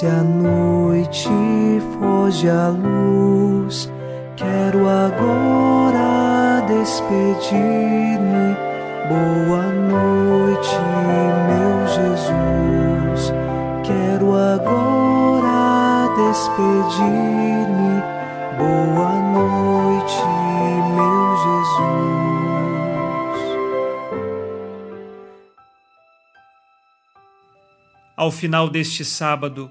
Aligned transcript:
Desce 0.00 0.06
a 0.06 0.22
noite, 0.22 1.28
foge 1.92 2.48
a 2.48 2.68
luz. 2.68 3.92
Quero 4.34 4.88
agora 4.88 6.64
despedir-me. 6.66 8.56
Boa 9.10 9.66
noite, 9.68 10.74
meu 11.48 11.86
Jesus. 11.86 13.34
Quero 13.84 14.34
agora 14.34 16.08
despedir-me. 16.16 18.00
Boa 18.56 19.20
noite, 19.34 20.24
meu 20.96 21.36
Jesus. 21.44 21.90
Ao 28.16 28.30
final 28.30 28.66
deste 28.70 29.04
sábado, 29.04 29.70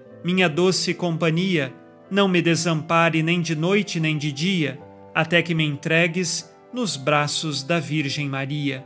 minha 0.23 0.47
doce 0.47 0.93
companhia, 0.93 1.73
não 2.09 2.27
me 2.27 2.41
desampare 2.41 3.23
nem 3.23 3.41
de 3.41 3.55
noite 3.55 3.99
nem 3.99 4.17
de 4.17 4.31
dia, 4.31 4.79
até 5.15 5.41
que 5.41 5.55
me 5.55 5.63
entregues 5.65 6.53
nos 6.73 6.95
braços 6.95 7.63
da 7.63 7.79
Virgem 7.79 8.29
Maria. 8.29 8.85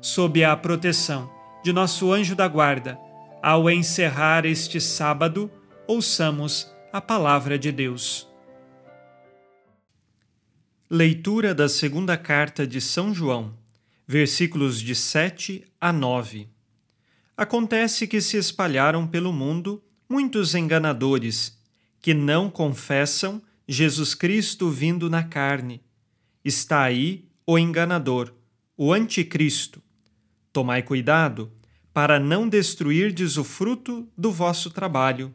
Sob 0.00 0.42
a 0.42 0.56
proteção 0.56 1.30
de 1.62 1.72
nosso 1.72 2.12
anjo 2.12 2.34
da 2.34 2.48
guarda, 2.48 2.98
ao 3.42 3.70
encerrar 3.70 4.44
este 4.44 4.80
sábado, 4.80 5.50
ouçamos 5.86 6.72
a 6.92 7.00
palavra 7.00 7.58
de 7.58 7.70
Deus. 7.70 8.28
Leitura 10.90 11.54
da 11.54 11.68
segunda 11.68 12.16
carta 12.16 12.66
de 12.66 12.80
São 12.80 13.14
João, 13.14 13.56
versículos 14.06 14.80
de 14.80 14.94
7 14.94 15.64
a 15.80 15.92
9. 15.92 16.48
Acontece 17.36 18.06
que 18.06 18.20
se 18.20 18.36
espalharam 18.36 19.06
pelo 19.06 19.32
mundo 19.32 19.82
muitos 20.12 20.54
enganadores 20.54 21.58
que 21.98 22.12
não 22.12 22.50
confessam 22.50 23.40
Jesus 23.66 24.14
Cristo 24.14 24.68
vindo 24.68 25.08
na 25.08 25.22
carne. 25.22 25.80
Está 26.44 26.82
aí 26.82 27.24
o 27.46 27.58
enganador, 27.58 28.30
o 28.76 28.92
anticristo. 28.92 29.82
Tomai 30.52 30.82
cuidado 30.82 31.50
para 31.94 32.20
não 32.20 32.46
destruirdes 32.46 33.38
o 33.38 33.42
fruto 33.42 34.06
do 34.14 34.30
vosso 34.30 34.70
trabalho, 34.70 35.32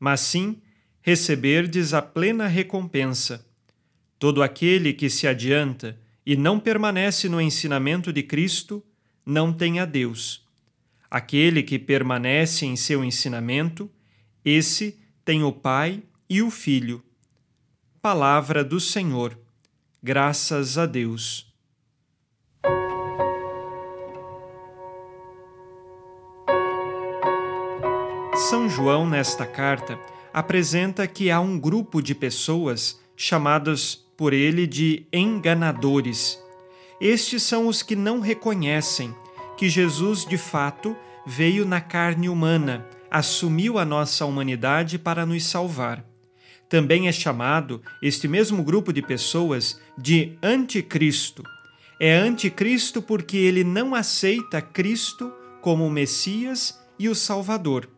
mas 0.00 0.20
sim 0.20 0.62
receberdes 1.02 1.92
a 1.92 2.00
plena 2.00 2.46
recompensa. 2.46 3.46
Todo 4.18 4.42
aquele 4.42 4.94
que 4.94 5.10
se 5.10 5.26
adianta 5.26 6.00
e 6.24 6.38
não 6.38 6.58
permanece 6.58 7.28
no 7.28 7.38
ensinamento 7.38 8.10
de 8.10 8.22
Cristo 8.22 8.82
não 9.26 9.52
tem 9.52 9.78
a 9.78 9.84
Deus. 9.84 10.42
Aquele 11.10 11.62
que 11.62 11.78
permanece 11.78 12.64
em 12.64 12.76
seu 12.76 13.04
ensinamento, 13.04 13.90
esse 14.46 14.96
tem 15.24 15.42
o 15.42 15.50
Pai 15.50 16.04
e 16.30 16.40
o 16.40 16.52
Filho. 16.52 17.02
Palavra 18.00 18.62
do 18.62 18.78
Senhor. 18.78 19.36
Graças 20.00 20.78
a 20.78 20.86
Deus. 20.86 21.52
São 28.48 28.68
João, 28.68 29.04
nesta 29.08 29.44
carta, 29.44 29.98
apresenta 30.32 31.08
que 31.08 31.28
há 31.28 31.40
um 31.40 31.58
grupo 31.58 32.00
de 32.00 32.14
pessoas 32.14 33.00
chamadas 33.16 33.96
por 34.16 34.32
ele 34.32 34.64
de 34.64 35.08
enganadores. 35.12 36.40
Estes 37.00 37.42
são 37.42 37.66
os 37.66 37.82
que 37.82 37.96
não 37.96 38.20
reconhecem 38.20 39.12
que 39.56 39.68
Jesus 39.68 40.24
de 40.24 40.38
fato 40.38 40.96
veio 41.26 41.66
na 41.66 41.80
carne 41.80 42.28
humana 42.28 42.86
assumiu 43.16 43.78
a 43.78 43.84
nossa 43.86 44.26
humanidade 44.26 44.98
para 44.98 45.24
nos 45.24 45.42
salvar. 45.46 46.04
Também 46.68 47.08
é 47.08 47.12
chamado 47.12 47.80
este 48.02 48.28
mesmo 48.28 48.62
grupo 48.62 48.92
de 48.92 49.00
pessoas 49.00 49.80
de 49.96 50.36
anticristo. 50.42 51.42
É 51.98 52.14
anticristo 52.14 53.00
porque 53.00 53.38
ele 53.38 53.64
não 53.64 53.94
aceita 53.94 54.60
Cristo 54.60 55.32
como 55.62 55.86
o 55.86 55.90
Messias 55.90 56.78
e 56.98 57.08
o 57.08 57.14
Salvador. 57.14 57.88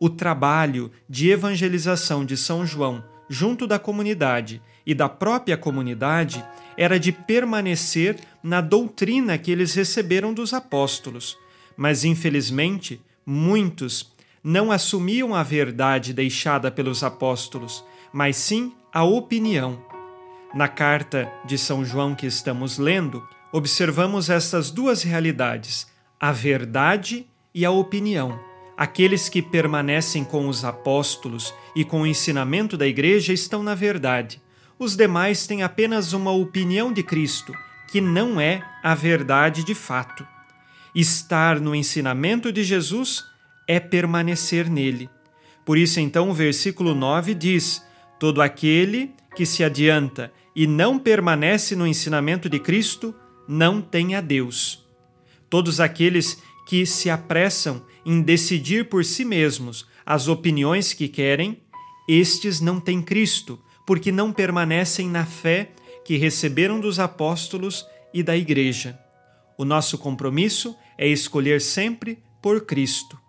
O 0.00 0.10
trabalho 0.10 0.90
de 1.08 1.30
evangelização 1.30 2.24
de 2.24 2.36
São 2.36 2.66
João 2.66 3.04
junto 3.28 3.64
da 3.64 3.78
comunidade 3.78 4.60
e 4.84 4.92
da 4.92 5.08
própria 5.08 5.56
comunidade 5.56 6.44
era 6.76 6.98
de 6.98 7.12
permanecer 7.12 8.18
na 8.42 8.60
doutrina 8.60 9.38
que 9.38 9.52
eles 9.52 9.72
receberam 9.72 10.34
dos 10.34 10.52
apóstolos. 10.52 11.38
Mas, 11.76 12.02
infelizmente, 12.02 13.00
muitos 13.24 14.11
não 14.42 14.72
assumiam 14.72 15.34
a 15.34 15.42
verdade 15.42 16.12
deixada 16.12 16.70
pelos 16.70 17.04
apóstolos, 17.04 17.84
mas 18.12 18.36
sim 18.36 18.72
a 18.92 19.04
opinião. 19.04 19.80
Na 20.54 20.68
carta 20.68 21.32
de 21.46 21.56
São 21.56 21.84
João 21.84 22.14
que 22.14 22.26
estamos 22.26 22.76
lendo, 22.76 23.26
observamos 23.52 24.28
estas 24.28 24.70
duas 24.70 25.02
realidades, 25.02 25.86
a 26.20 26.32
verdade 26.32 27.26
e 27.54 27.64
a 27.64 27.70
opinião. 27.70 28.38
Aqueles 28.76 29.28
que 29.28 29.40
permanecem 29.40 30.24
com 30.24 30.48
os 30.48 30.64
apóstolos 30.64 31.54
e 31.76 31.84
com 31.84 32.02
o 32.02 32.06
ensinamento 32.06 32.76
da 32.76 32.86
Igreja 32.86 33.32
estão 33.32 33.62
na 33.62 33.74
verdade. 33.74 34.42
Os 34.78 34.96
demais 34.96 35.46
têm 35.46 35.62
apenas 35.62 36.12
uma 36.12 36.32
opinião 36.32 36.92
de 36.92 37.02
Cristo, 37.02 37.54
que 37.88 38.00
não 38.00 38.40
é 38.40 38.62
a 38.82 38.94
verdade 38.94 39.62
de 39.62 39.74
fato. 39.74 40.26
Estar 40.94 41.60
no 41.60 41.74
ensinamento 41.74 42.50
de 42.50 42.64
Jesus 42.64 43.31
é 43.72 43.80
permanecer 43.80 44.68
nele. 44.68 45.08
Por 45.64 45.78
isso, 45.78 45.98
então, 45.98 46.28
o 46.28 46.34
versículo 46.34 46.94
9 46.94 47.34
diz: 47.34 47.82
Todo 48.20 48.42
aquele 48.42 49.14
que 49.34 49.46
se 49.46 49.64
adianta 49.64 50.30
e 50.54 50.66
não 50.66 50.98
permanece 50.98 51.74
no 51.74 51.86
ensinamento 51.86 52.50
de 52.50 52.58
Cristo 52.58 53.14
não 53.48 53.80
tem 53.80 54.14
a 54.14 54.20
Deus. 54.20 54.86
Todos 55.48 55.80
aqueles 55.80 56.42
que 56.66 56.84
se 56.84 57.08
apressam 57.08 57.82
em 58.04 58.20
decidir 58.20 58.90
por 58.90 59.06
si 59.06 59.24
mesmos 59.24 59.86
as 60.04 60.28
opiniões 60.28 60.92
que 60.92 61.08
querem, 61.08 61.62
estes 62.06 62.60
não 62.60 62.78
têm 62.78 63.00
Cristo, 63.00 63.58
porque 63.86 64.12
não 64.12 64.32
permanecem 64.32 65.08
na 65.08 65.24
fé 65.24 65.70
que 66.04 66.18
receberam 66.18 66.78
dos 66.78 66.98
apóstolos 66.98 67.86
e 68.12 68.22
da 68.22 68.36
Igreja. 68.36 68.98
O 69.56 69.64
nosso 69.64 69.96
compromisso 69.96 70.76
é 70.98 71.08
escolher 71.08 71.60
sempre 71.62 72.18
por 72.42 72.66
Cristo 72.66 73.21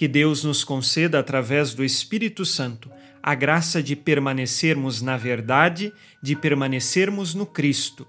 que 0.00 0.08
Deus 0.08 0.44
nos 0.44 0.64
conceda, 0.64 1.18
através 1.18 1.74
do 1.74 1.84
Espírito 1.84 2.46
Santo, 2.46 2.90
a 3.22 3.34
graça 3.34 3.82
de 3.82 3.94
permanecermos 3.94 5.02
na 5.02 5.18
verdade, 5.18 5.92
de 6.22 6.34
permanecermos 6.34 7.34
no 7.34 7.44
Cristo. 7.44 8.08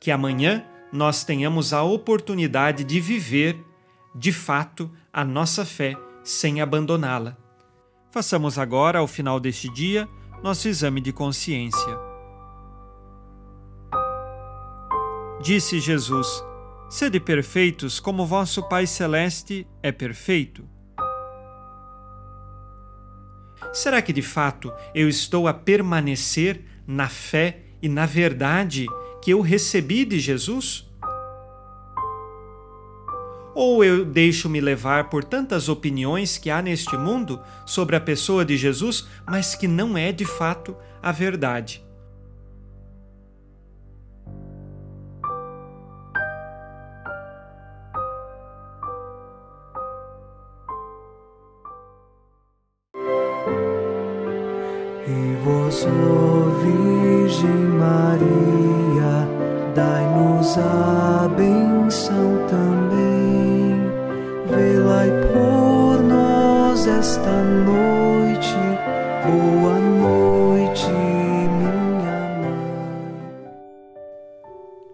Que 0.00 0.10
amanhã 0.10 0.64
nós 0.92 1.22
tenhamos 1.22 1.72
a 1.72 1.84
oportunidade 1.84 2.82
de 2.82 2.98
viver, 2.98 3.56
de 4.12 4.32
fato, 4.32 4.90
a 5.12 5.24
nossa 5.24 5.64
fé 5.64 5.94
sem 6.24 6.60
abandoná-la. 6.60 7.36
Façamos 8.10 8.58
agora, 8.58 8.98
ao 8.98 9.06
final 9.06 9.38
deste 9.38 9.72
dia, 9.72 10.08
nosso 10.42 10.66
exame 10.66 11.00
de 11.00 11.12
consciência. 11.12 11.98
Disse 15.40 15.78
Jesus: 15.78 16.26
Sede 16.90 17.20
perfeitos 17.20 18.00
como 18.00 18.26
vosso 18.26 18.60
Pai 18.68 18.88
Celeste 18.88 19.64
é 19.80 19.92
perfeito. 19.92 20.68
Será 23.72 24.00
que 24.02 24.12
de 24.12 24.22
fato 24.22 24.72
eu 24.94 25.08
estou 25.08 25.48
a 25.48 25.54
permanecer 25.54 26.62
na 26.86 27.08
fé 27.08 27.60
e 27.82 27.88
na 27.88 28.06
verdade 28.06 28.86
que 29.22 29.32
eu 29.32 29.40
recebi 29.40 30.04
de 30.04 30.18
Jesus? 30.18 30.86
Ou 33.54 33.82
eu 33.82 34.04
deixo-me 34.04 34.60
levar 34.60 35.08
por 35.08 35.24
tantas 35.24 35.68
opiniões 35.68 36.38
que 36.38 36.48
há 36.48 36.62
neste 36.62 36.96
mundo 36.96 37.40
sobre 37.66 37.96
a 37.96 38.00
pessoa 38.00 38.44
de 38.44 38.56
Jesus, 38.56 39.08
mas 39.26 39.54
que 39.54 39.66
não 39.66 39.98
é 39.98 40.12
de 40.12 40.24
fato 40.24 40.76
a 41.02 41.10
verdade? 41.10 41.87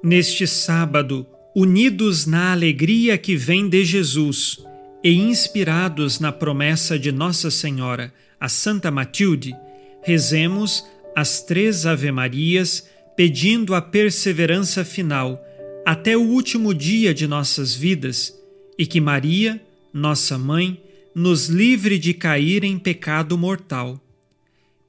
Neste 0.05 0.47
sábado, 0.47 1.27
unidos 1.57 2.27
na 2.27 2.53
alegria 2.53 3.17
que 3.17 3.35
vem 3.37 3.71
de 3.71 3.83
Jesus 3.87 4.63
e 5.03 5.15
inspirados 5.15 6.21
na 6.21 6.31
promessa 6.31 6.99
de 6.99 7.11
Nossa 7.11 7.51
Senhora, 7.51 8.13
a 8.39 8.47
Santa 8.47 8.91
Matilde, 8.91 9.57
rezemos 10.03 10.85
as 11.17 11.41
três 11.41 11.87
Ave-Marias 11.87 12.87
pedindo 13.17 13.75
a 13.75 13.81
perseverança 13.81 14.85
final 14.85 15.43
até 15.87 16.15
o 16.15 16.21
último 16.21 16.75
dia 16.75 17.15
de 17.15 17.27
nossas 17.27 17.75
vidas 17.75 18.39
e 18.79 18.85
que 18.85 19.01
Maria, 19.01 19.59
nossa 19.91 20.37
mãe, 20.37 20.83
nos 21.15 21.49
livre 21.49 21.99
de 21.99 22.13
cair 22.13 22.63
em 22.63 22.79
pecado 22.79 23.39
mortal. 23.39 23.99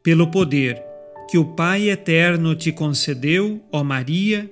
Pelo 0.04 0.30
poder 0.30 0.84
que 1.32 1.38
o 1.38 1.46
Pai 1.46 1.90
eterno 1.90 2.54
te 2.54 2.70
concedeu, 2.70 3.64
ó 3.72 3.82
Maria, 3.82 4.52